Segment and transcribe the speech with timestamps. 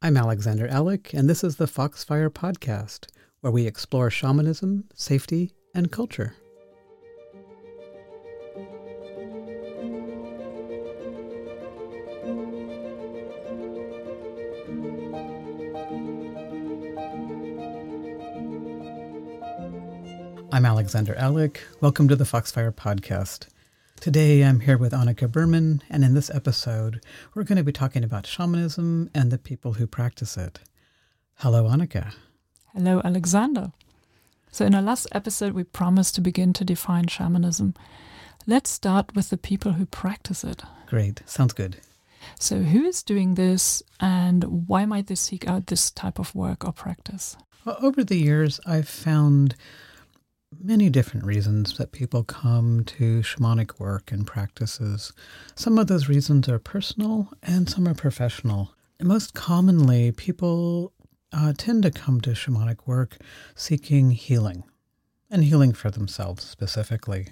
[0.00, 3.08] I'm Alexander Alec, and this is the Foxfire Podcast,
[3.40, 6.36] where we explore shamanism, safety, and culture.
[20.52, 21.60] I'm Alexander Alec.
[21.80, 23.48] Welcome to the Foxfire Podcast.
[24.00, 27.04] Today I'm here with Annika Berman, and in this episode,
[27.34, 30.60] we're going to be talking about shamanism and the people who practice it.
[31.38, 32.14] Hello, Annika.
[32.72, 33.72] Hello, Alexander.
[34.52, 37.74] So, in our last episode, we promised to begin to define shamanism.
[38.46, 40.62] Let's start with the people who practice it.
[40.86, 41.22] Great.
[41.26, 41.78] Sounds good.
[42.38, 46.64] So, who is doing this and why might they seek out this type of work
[46.64, 47.36] or practice?
[47.64, 49.56] Well, over the years, I've found
[50.56, 55.12] many different reasons that people come to shamanic work and practices.
[55.54, 58.74] Some of those reasons are personal and some are professional.
[58.98, 60.92] And most commonly, people
[61.32, 63.18] uh, tend to come to shamanic work
[63.54, 64.64] seeking healing
[65.30, 67.28] and healing for themselves specifically.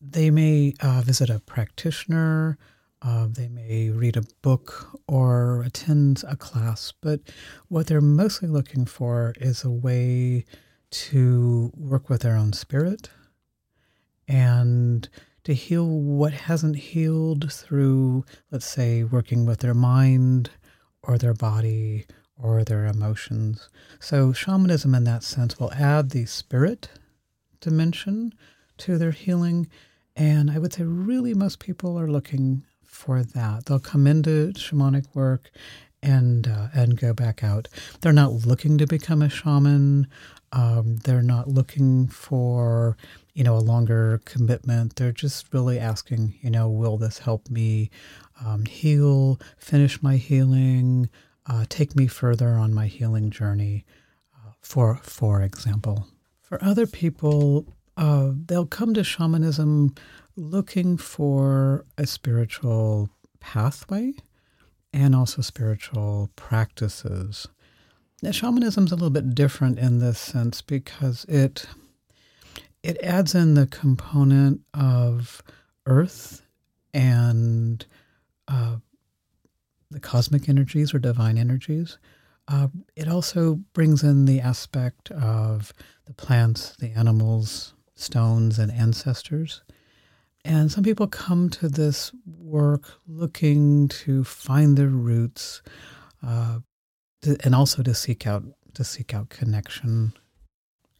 [0.00, 2.56] They may uh, visit a practitioner,
[3.02, 7.20] uh, they may read a book or attend a class, but
[7.68, 10.44] what they're mostly looking for is a way
[10.90, 13.10] to work with their own spirit
[14.26, 15.08] and
[15.44, 20.50] to heal what hasn't healed through, let's say, working with their mind
[21.02, 22.04] or their body
[22.36, 23.68] or their emotions.
[23.98, 26.90] So, shamanism in that sense will add the spirit
[27.60, 28.34] dimension
[28.78, 29.68] to their healing.
[30.14, 33.66] And I would say, really, most people are looking for that.
[33.66, 35.50] They'll come into shamanic work
[36.02, 37.68] and uh, and go back out.
[38.00, 40.06] They're not looking to become a shaman.
[40.52, 42.96] Um, they're not looking for
[43.34, 44.96] you know a longer commitment.
[44.96, 47.90] They're just really asking, you know, will this help me
[48.44, 51.08] um, heal, finish my healing,
[51.46, 53.84] uh, take me further on my healing journey?
[54.34, 56.08] Uh, for for example,
[56.40, 59.94] for other people, uh, they'll come to shamanism
[60.36, 64.12] looking for a spiritual pathway
[64.92, 67.48] and also spiritual practices.
[68.22, 71.66] Now, shamanism is a little bit different in this sense because it
[72.82, 75.42] it adds in the component of
[75.86, 76.42] earth
[76.94, 77.84] and
[78.46, 78.76] uh,
[79.90, 81.98] the cosmic energies or divine energies.
[82.46, 85.72] Uh, it also brings in the aspect of
[86.06, 89.62] the plants, the animals, stones, and ancestors.
[90.44, 95.62] And some people come to this work looking to find their roots,
[96.26, 96.60] uh,
[97.22, 100.12] and also to seek out to seek out connection.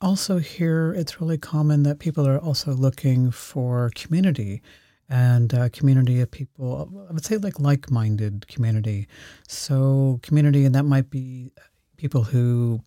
[0.00, 4.62] Also, here it's really common that people are also looking for community
[5.08, 6.88] and a community of people.
[7.08, 9.08] I would say like like-minded community.
[9.48, 11.50] So community, and that might be
[11.96, 12.80] people who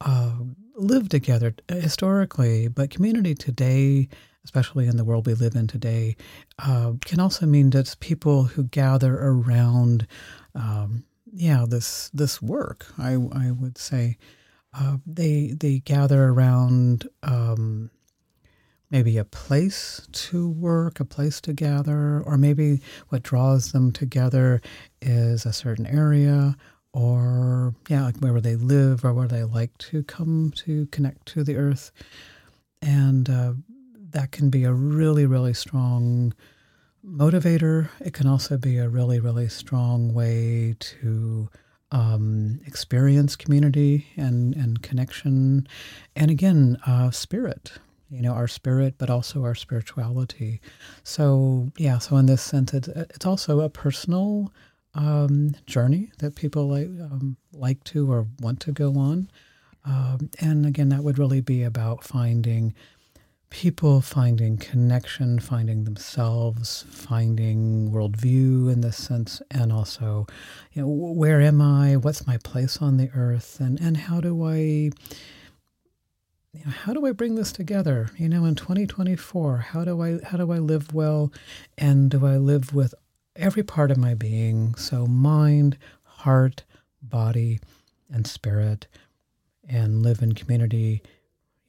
[0.00, 0.32] uh,
[0.74, 4.08] live together historically, but community today
[4.44, 6.16] especially in the world we live in today,
[6.58, 10.06] uh, can also mean just people who gather around,
[10.54, 12.86] um, yeah, this this work.
[12.98, 14.18] I I would say
[14.74, 17.08] uh, they they gather around.
[17.22, 17.90] Um,
[18.90, 22.78] maybe a place to work, a place to gather, or maybe
[23.08, 24.60] what draws them together
[25.00, 26.54] is a certain area
[26.92, 31.42] or yeah, like where they live or where they like to come to connect to
[31.42, 31.90] the earth.
[32.82, 33.54] And uh,
[34.10, 36.34] that can be a really, really strong
[37.04, 37.88] motivator.
[38.00, 41.48] It can also be a really, really strong way to
[41.90, 45.66] um, experience community and, and connection.
[46.16, 47.72] And again, uh, spirit,
[48.08, 50.60] you know, our spirit, but also our spirituality.
[51.02, 54.52] So, yeah, so in this sense, it's, it's also a personal
[54.94, 59.30] um, journey that people like, um, like to or want to go on.
[59.84, 62.74] Um, and again, that would really be about finding
[63.52, 70.26] people finding connection, finding themselves, finding worldview in this sense, and also,
[70.72, 71.96] you know, where am I?
[71.96, 73.60] What's my place on the earth?
[73.60, 74.90] And and how do I, you
[76.64, 78.08] know, how do I bring this together?
[78.16, 81.30] You know, in 2024, how do I how do I live well,
[81.76, 82.94] and do I live with
[83.36, 84.74] every part of my being?
[84.76, 86.64] So mind, heart,
[87.02, 87.60] body,
[88.10, 88.86] and spirit,
[89.68, 91.02] and live in community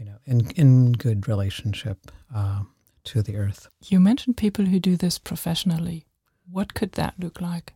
[0.00, 2.62] you know, in in good relationship uh,
[3.04, 3.68] to the earth.
[3.84, 6.06] You mentioned people who do this professionally.
[6.50, 7.74] What could that look like?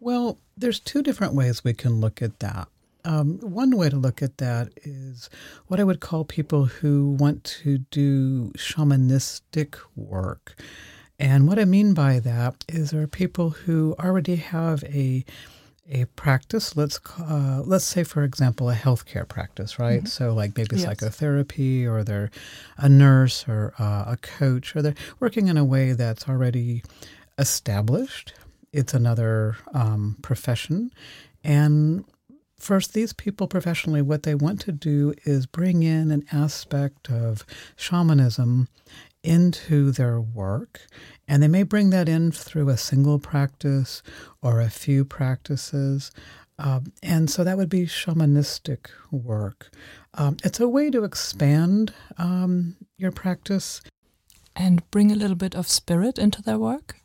[0.00, 2.68] Well, there's two different ways we can look at that.
[3.04, 5.30] Um, one way to look at that is
[5.68, 10.60] what I would call people who want to do shamanistic work.
[11.18, 15.24] And what I mean by that is there are people who already have a
[15.90, 20.06] a practice let's uh, let's say for example a healthcare practice right mm-hmm.
[20.06, 20.84] so like maybe yes.
[20.84, 22.30] psychotherapy or they're
[22.76, 26.82] a nurse or uh, a coach or they're working in a way that's already
[27.38, 28.34] established
[28.72, 30.90] it's another um, profession
[31.44, 32.04] and
[32.58, 37.44] first these people professionally what they want to do is bring in an aspect of
[37.76, 38.68] shamanism
[39.26, 40.80] into their work.
[41.26, 44.02] And they may bring that in through a single practice
[44.40, 46.12] or a few practices.
[46.58, 49.70] Um, and so that would be shamanistic work.
[50.14, 53.82] Um, it's a way to expand um, your practice.
[54.54, 56.96] And bring a little bit of spirit into their work?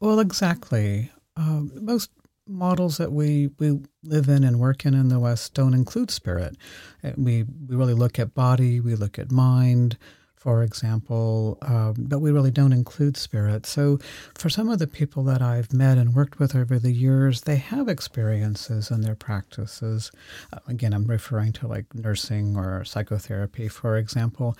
[0.00, 1.12] Well, exactly.
[1.36, 2.10] Um, most
[2.48, 6.56] models that we, we live in and work in in the West don't include spirit.
[7.04, 9.96] Uh, we, we really look at body, we look at mind,
[10.38, 13.66] for example, um, but we really don't include spirit.
[13.66, 13.98] So,
[14.34, 17.56] for some of the people that I've met and worked with over the years, they
[17.56, 20.12] have experiences in their practices.
[20.52, 24.56] Uh, again, I'm referring to like nursing or psychotherapy, for example,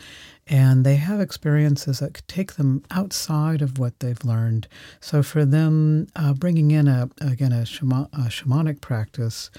[0.49, 4.67] and they have experiences that take them outside of what they've learned.
[5.01, 9.51] So, for them, uh, bringing in a again a, shama- a shamanic practice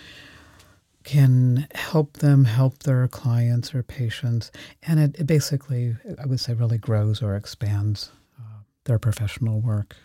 [1.04, 4.52] can help them help their clients or patients.
[4.84, 9.96] And it, it basically, I would say, really grows or expands uh, their professional work.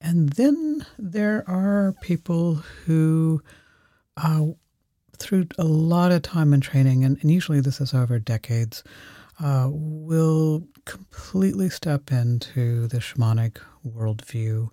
[0.00, 3.42] And then there are people who,
[4.16, 4.46] uh,
[5.16, 8.82] through a lot of time and training, and, and usually this is over decades,
[9.40, 14.68] uh, will completely step into the shamanic worldview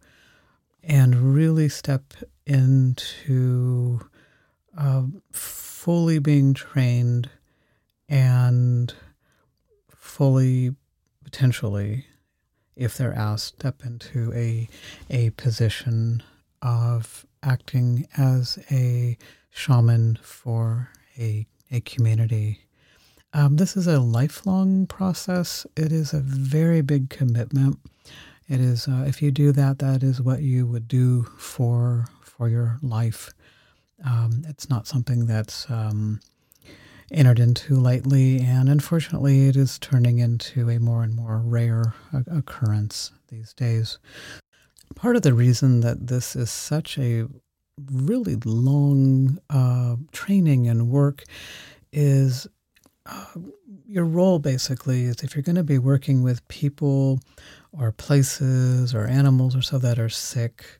[0.83, 2.13] and really step
[2.47, 3.99] into
[4.77, 7.29] uh, fully being trained
[8.07, 8.93] and
[9.89, 10.75] fully
[11.23, 12.05] potentially
[12.75, 14.67] if they're asked step into a
[15.09, 16.23] a position
[16.61, 19.17] of acting as a
[19.49, 22.61] shaman for a a community.
[23.33, 25.67] Um, this is a lifelong process.
[25.75, 27.77] It is a very big commitment.
[28.47, 32.49] It is uh, if you do that, that is what you would do for for
[32.49, 33.29] your life.
[34.05, 36.19] Um, it's not something that's um,
[37.11, 41.93] entered into lightly, and unfortunately, it is turning into a more and more rare
[42.31, 43.99] occurrence these days.
[44.95, 47.27] Part of the reason that this is such a
[47.91, 51.23] really long uh, training and work
[51.91, 52.47] is
[53.05, 53.25] uh,
[53.87, 57.19] your role basically is if you're going to be working with people
[57.71, 60.79] or places or animals or so that are sick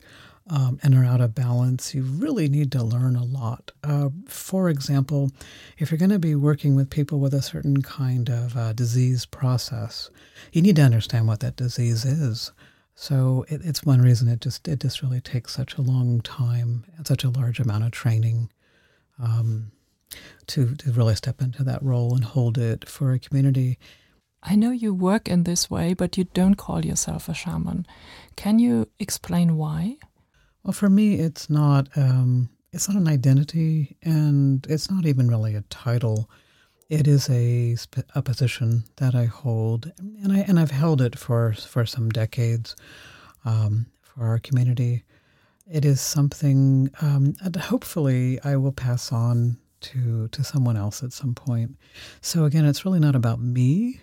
[0.50, 3.72] um, and are out of balance, you really need to learn a lot.
[3.84, 5.32] Uh, for example,
[5.78, 9.26] if you're going to be working with people with a certain kind of uh, disease
[9.26, 10.10] process,
[10.52, 12.52] you need to understand what that disease is.
[12.96, 16.84] So it, it's one reason it just it just really takes such a long time
[16.98, 18.50] and such a large amount of training
[19.22, 19.72] um,
[20.48, 23.78] to to really step into that role and hold it for a community.
[24.42, 27.86] I know you work in this way, but you don't call yourself a shaman.
[28.36, 29.98] Can you explain why?
[30.64, 35.56] Well, for me, it's not um, it's not an identity, and it's not even really
[35.56, 36.30] a title.
[36.90, 37.76] It is a,
[38.16, 42.76] a position that I hold, and I and I've held it for for some decades
[43.46, 45.04] um, for our community.
[45.72, 51.14] It is something um, that hopefully I will pass on to to someone else at
[51.14, 51.78] some point.
[52.22, 54.02] So again, it's really not about me.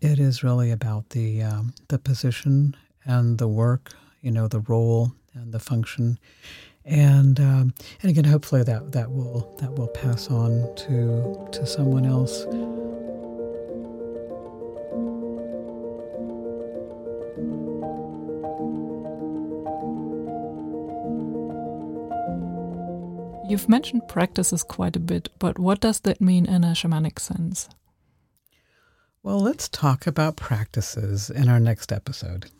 [0.00, 5.12] It is really about the um, the position and the work, you know, the role
[5.34, 6.18] and the function.
[6.84, 12.06] And um, and again, hopefully that, that will that will pass on to to someone
[12.06, 12.46] else.
[23.48, 27.68] You've mentioned practices quite a bit, but what does that mean in a shamanic sense?
[29.22, 32.50] Well, let's talk about practices in our next episode.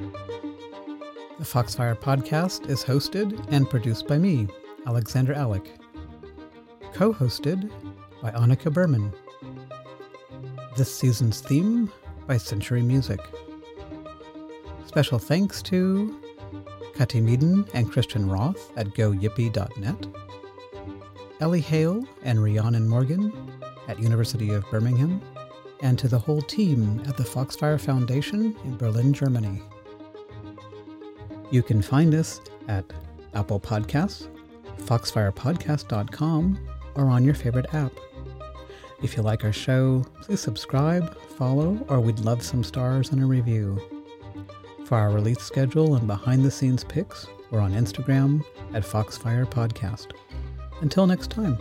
[0.00, 4.48] The Foxfire podcast is hosted and produced by me,
[4.86, 5.70] Alexander Alec.
[6.94, 7.70] Co hosted
[8.22, 9.12] by Annika Berman.
[10.76, 11.92] This season's theme
[12.26, 13.20] by Century Music.
[14.86, 16.18] Special thanks to
[16.94, 20.06] Kati Meaden and Christian Roth at goyippie.net,
[21.40, 23.32] Ellie Hale and Rhiannon Morgan
[23.86, 25.20] at University of Birmingham,
[25.82, 29.62] and to the whole team at the Foxfire Foundation in Berlin, Germany.
[31.50, 32.84] You can find us at
[33.34, 34.28] Apple Podcasts,
[34.82, 37.92] foxfirepodcast.com, or on your favorite app.
[39.02, 43.26] If you like our show, please subscribe, follow, or we'd love some stars and a
[43.26, 43.80] review.
[44.84, 50.12] For our release schedule and behind the scenes pics, we're on Instagram at Foxfire Podcast.
[50.82, 51.58] Until next time.